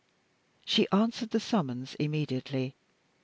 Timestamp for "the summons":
1.29-1.93